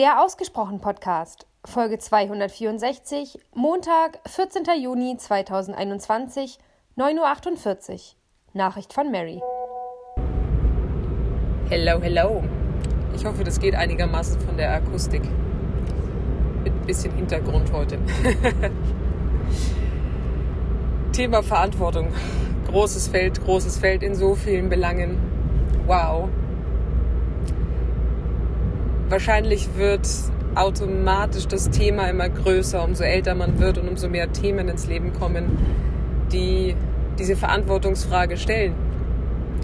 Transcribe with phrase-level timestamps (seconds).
[0.00, 4.62] Der Ausgesprochen Podcast, Folge 264, Montag, 14.
[4.80, 6.58] Juni 2021,
[6.96, 7.98] 9.48 Uhr.
[8.54, 9.42] Nachricht von Mary.
[11.68, 12.42] Hello, hello.
[13.14, 15.20] Ich hoffe, das geht einigermaßen von der Akustik.
[16.64, 17.98] Mit ein bisschen Hintergrund heute.
[21.12, 22.10] Thema Verantwortung.
[22.68, 25.18] Großes Feld, großes Feld in so vielen Belangen.
[25.86, 26.30] Wow.
[29.10, 30.08] Wahrscheinlich wird
[30.54, 35.12] automatisch das Thema immer größer, umso älter man wird und umso mehr Themen ins Leben
[35.12, 35.58] kommen,
[36.32, 36.76] die
[37.18, 38.72] diese Verantwortungsfrage stellen.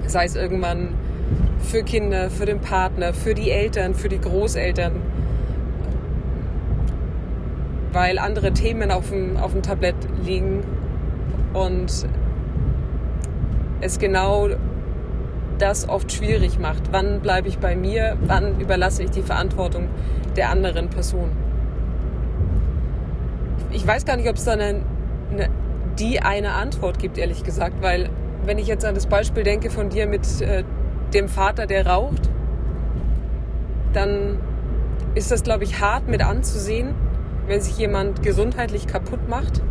[0.04, 0.94] Sei es irgendwann
[1.60, 4.94] für Kinder, für den Partner, für die Eltern, für die Großeltern,
[7.92, 9.94] weil andere Themen auf dem, auf dem Tablett
[10.24, 10.64] liegen
[11.54, 12.04] und
[13.80, 14.48] es genau
[15.58, 16.82] das oft schwierig macht.
[16.92, 18.16] Wann bleibe ich bei mir?
[18.26, 19.88] Wann überlasse ich die Verantwortung
[20.36, 21.30] der anderen Person?
[23.72, 24.82] Ich weiß gar nicht, ob es da eine,
[25.32, 25.48] eine,
[25.98, 28.10] die eine Antwort gibt, ehrlich gesagt, weil
[28.44, 30.64] wenn ich jetzt an das Beispiel denke von dir mit äh,
[31.12, 32.30] dem Vater, der raucht,
[33.92, 34.38] dann
[35.14, 36.94] ist das, glaube ich, hart mit anzusehen,
[37.46, 39.62] wenn sich jemand gesundheitlich kaputt macht.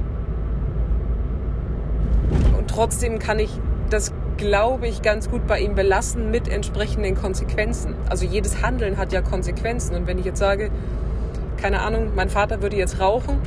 [2.58, 3.52] Und trotzdem kann ich
[3.90, 7.96] das, glaube ich, ganz gut bei ihm belassen mit entsprechenden Konsequenzen.
[8.10, 9.96] Also jedes Handeln hat ja Konsequenzen.
[9.96, 10.72] Und wenn ich jetzt sage,
[11.58, 13.40] keine Ahnung, mein Vater würde jetzt rauchen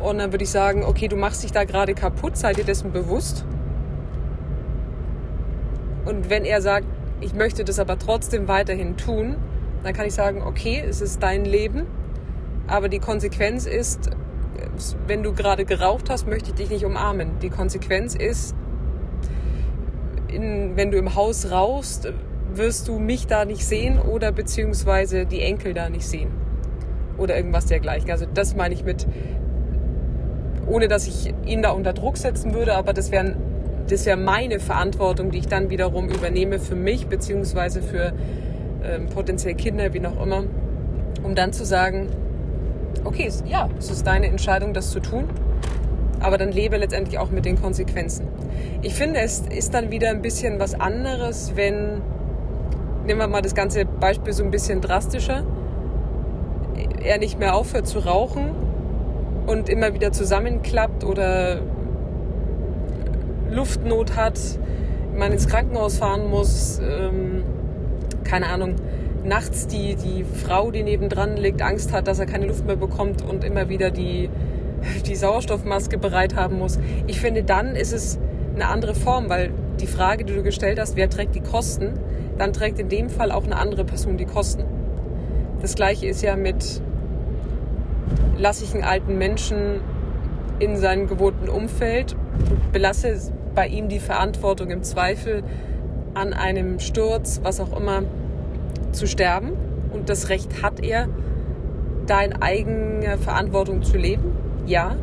[0.00, 2.92] und dann würde ich sagen, okay, du machst dich da gerade kaputt, sei dir dessen
[2.92, 3.44] bewusst.
[6.04, 6.86] Und wenn er sagt,
[7.20, 9.36] ich möchte das aber trotzdem weiterhin tun,
[9.84, 11.86] dann kann ich sagen, okay, es ist dein Leben,
[12.66, 14.10] aber die Konsequenz ist,
[15.06, 17.38] wenn du gerade geraucht hast, möchte ich dich nicht umarmen.
[17.40, 18.54] Die Konsequenz ist,
[20.32, 22.12] in, wenn du im Haus rauchst,
[22.54, 26.30] wirst du mich da nicht sehen oder beziehungsweise die Enkel da nicht sehen.
[27.18, 28.10] Oder irgendwas dergleichen.
[28.10, 29.06] Also das meine ich mit,
[30.66, 33.36] ohne dass ich ihn da unter Druck setzen würde, aber das wäre
[33.88, 38.12] das wär meine Verantwortung, die ich dann wiederum übernehme für mich beziehungsweise für
[38.84, 40.44] ähm, potenziell Kinder, wie auch immer,
[41.22, 42.08] um dann zu sagen,
[43.04, 45.24] okay, ja, es ist deine Entscheidung, das zu tun,
[46.22, 48.28] aber dann lebe letztendlich auch mit den Konsequenzen.
[48.82, 52.00] Ich finde, es ist dann wieder ein bisschen was anderes, wenn,
[53.06, 55.44] nehmen wir mal das ganze Beispiel so ein bisschen drastischer,
[57.02, 58.50] er nicht mehr aufhört zu rauchen
[59.46, 61.60] und immer wieder zusammenklappt oder
[63.50, 64.38] Luftnot hat,
[65.16, 67.44] man ins Krankenhaus fahren muss, ähm,
[68.24, 68.76] keine Ahnung,
[69.24, 73.22] nachts die, die Frau, die nebendran liegt, Angst hat, dass er keine Luft mehr bekommt
[73.22, 74.30] und immer wieder die,
[75.06, 76.78] die Sauerstoffmaske bereit haben muss.
[77.06, 78.18] Ich finde, dann ist es
[78.54, 79.50] eine andere Form, weil
[79.80, 81.94] die Frage, die du gestellt hast, wer trägt die Kosten,
[82.38, 84.64] dann trägt in dem Fall auch eine andere Person die Kosten.
[85.60, 86.82] Das gleiche ist ja mit,
[88.38, 89.80] lasse ich einen alten Menschen
[90.58, 92.16] in seinem gewohnten Umfeld,
[92.72, 93.16] belasse
[93.54, 95.42] bei ihm die Verantwortung im Zweifel
[96.14, 98.02] an einem Sturz, was auch immer,
[98.92, 99.52] zu sterben.
[99.92, 101.08] Und das Recht hat er,
[102.06, 104.32] da in eigener Verantwortung zu leben.
[104.66, 104.96] Ja.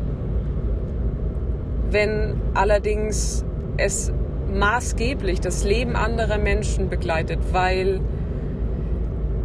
[1.90, 3.44] Wenn allerdings
[3.76, 4.12] es
[4.52, 8.00] maßgeblich das Leben anderer Menschen begleitet, weil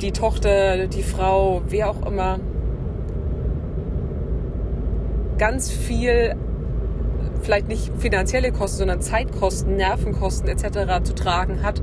[0.02, 2.40] die Tochter, die Frau, wer auch immer,
[5.38, 6.36] ganz viel,
[7.42, 11.04] vielleicht nicht finanzielle Kosten, sondern Zeitkosten, Nervenkosten etc.
[11.04, 11.82] zu tragen hat,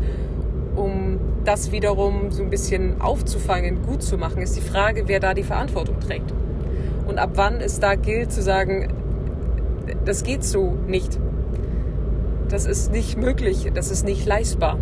[0.77, 5.35] um das wiederum so ein bisschen aufzufangen, gut zu machen, ist die Frage, wer da
[5.35, 6.33] die Verantwortung trägt.
[7.07, 8.89] Und ab wann es da gilt zu sagen,
[10.05, 11.19] das geht so nicht.
[12.49, 14.79] Das ist nicht möglich, das ist nicht leistbar.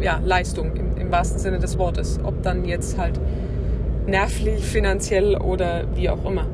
[0.00, 2.20] Ja, Leistung im, im wahrsten Sinne des Wortes.
[2.22, 3.18] Ob dann jetzt halt
[4.06, 6.46] nervlich, finanziell oder wie auch immer.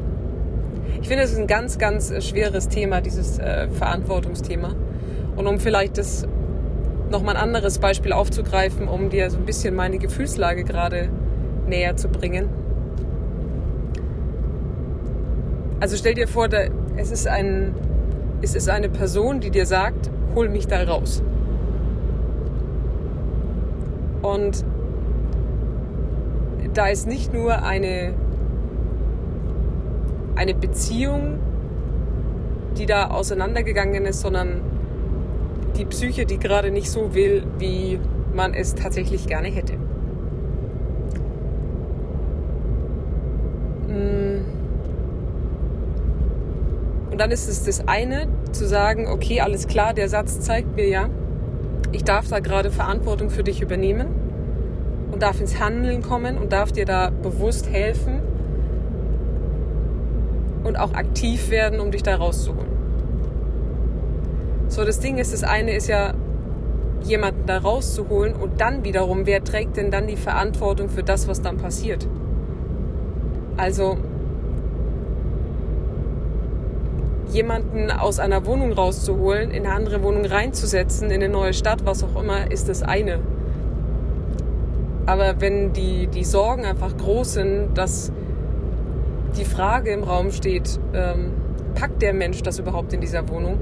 [1.00, 4.74] Ich finde, es ist ein ganz, ganz schweres Thema, dieses äh, Verantwortungsthema.
[5.34, 6.26] Und um vielleicht das
[7.10, 11.08] nochmal ein anderes Beispiel aufzugreifen, um dir so ein bisschen meine Gefühlslage gerade
[11.66, 12.48] näher zu bringen.
[15.82, 16.48] Also stell dir vor,
[16.96, 17.74] es ist, ein,
[18.40, 21.24] es ist eine Person, die dir sagt, hol mich da raus.
[24.22, 24.64] Und
[26.72, 28.14] da ist nicht nur eine,
[30.36, 31.40] eine Beziehung,
[32.78, 34.60] die da auseinandergegangen ist, sondern
[35.76, 37.98] die Psyche, die gerade nicht so will, wie
[38.32, 39.72] man es tatsächlich gerne hätte.
[43.88, 44.41] Mm.
[47.22, 51.08] Dann ist es das eine, zu sagen, okay, alles klar, der Satz zeigt mir ja,
[51.92, 54.08] ich darf da gerade Verantwortung für dich übernehmen.
[55.12, 58.22] Und darf ins Handeln kommen und darf dir da bewusst helfen
[60.64, 62.72] und auch aktiv werden, um dich da rauszuholen.
[64.66, 66.14] So, das Ding ist, das eine ist ja,
[67.04, 71.40] jemanden da rauszuholen und dann wiederum, wer trägt denn dann die Verantwortung für das, was
[71.40, 72.04] dann passiert?
[73.56, 73.98] Also,
[77.32, 82.04] jemanden aus einer Wohnung rauszuholen, in eine andere Wohnung reinzusetzen, in eine neue Stadt, was
[82.04, 83.20] auch immer, ist das eine.
[85.06, 88.12] Aber wenn die, die Sorgen einfach groß sind, dass
[89.36, 91.32] die Frage im Raum steht, ähm,
[91.74, 93.58] packt der Mensch das überhaupt in dieser Wohnung?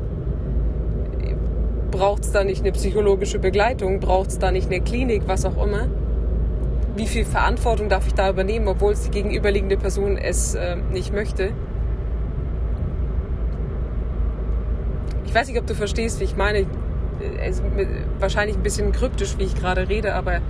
[1.90, 4.00] Braucht es da nicht eine psychologische Begleitung?
[4.00, 5.88] Braucht es da nicht eine Klinik, was auch immer?
[6.96, 11.12] Wie viel Verantwortung darf ich da übernehmen, obwohl es die gegenüberliegende Person es äh, nicht
[11.12, 11.52] möchte?
[15.30, 16.66] Ich weiß nicht, ob du verstehst, wie ich meine.
[17.40, 17.62] Es ist
[18.18, 20.40] wahrscheinlich ein bisschen kryptisch, wie ich gerade rede, aber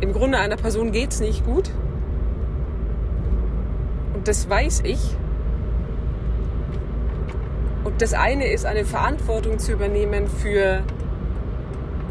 [0.00, 1.68] im Grunde einer Person geht es nicht gut.
[4.14, 5.00] Und das weiß ich.
[7.82, 10.84] Und das eine ist, eine Verantwortung zu übernehmen für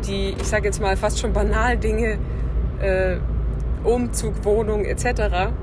[0.06, 2.18] die, ich sage jetzt mal, fast schon banalen Dinge,
[2.82, 3.16] äh,
[3.86, 5.54] Umzug, Wohnung etc.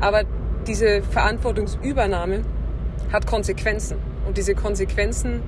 [0.00, 0.24] Aber
[0.66, 2.42] diese Verantwortungsübernahme
[3.12, 3.98] hat Konsequenzen.
[4.26, 5.42] Und diese Konsequenzen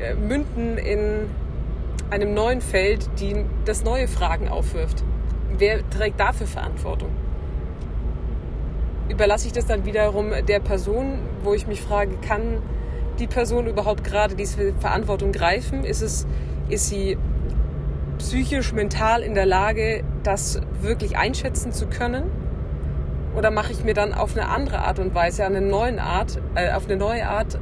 [0.00, 1.28] äh, münden in
[2.10, 5.04] einem neuen Feld, die das neue Fragen aufwirft.
[5.56, 7.10] Wer trägt dafür Verantwortung?
[9.08, 12.62] Überlasse ich das dann wiederum der Person, wo ich mich frage, kann
[13.18, 15.84] die Person überhaupt gerade diese Verantwortung greifen?
[15.84, 16.26] Ist, es,
[16.68, 17.18] ist sie
[18.18, 22.24] psychisch, mental in der Lage, das wirklich einschätzen zu können?
[23.36, 26.72] Oder mache ich mir dann auf eine andere Art und Weise, eine neue Art, äh,
[26.72, 27.58] auf eine neue Art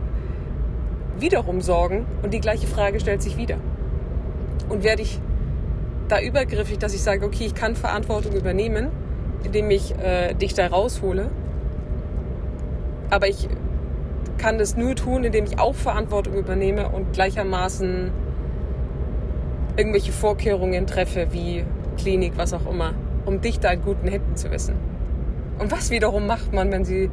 [1.18, 3.56] wiederum Sorgen und die gleiche Frage stellt sich wieder.
[4.68, 5.20] Und werde ich
[6.08, 8.88] da übergriffig, dass ich sage, okay, ich kann Verantwortung übernehmen,
[9.44, 11.30] indem ich äh, dich da raushole,
[13.10, 13.48] aber ich
[14.38, 18.10] kann das nur tun, indem ich auch Verantwortung übernehme und gleichermaßen
[19.76, 21.64] irgendwelche Vorkehrungen treffe, wie
[21.98, 22.94] Klinik, was auch immer,
[23.26, 24.76] um dich da in guten Händen zu wissen.
[25.58, 27.10] Und was wiederum macht man, wenn sie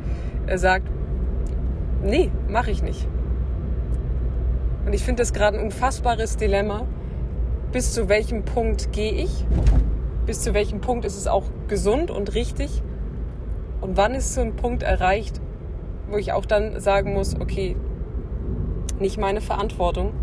[0.47, 0.87] äh, sagt,
[2.03, 3.07] nee, mache ich nicht.
[4.85, 6.85] Und ich finde das gerade ein unfassbares Dilemma.
[7.71, 9.45] Bis zu welchem Punkt gehe ich?
[10.25, 12.83] Bis zu welchem Punkt ist es auch gesund und richtig?
[13.81, 15.41] Und wann ist so ein Punkt erreicht,
[16.09, 17.75] wo ich auch dann sagen muss, okay,
[18.99, 20.13] nicht meine Verantwortung.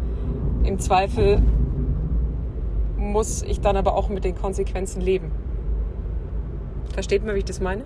[0.64, 1.42] Im Zweifel
[2.96, 5.32] muss ich dann aber auch mit den Konsequenzen leben.
[6.92, 7.82] Versteht man, wie ich das meine?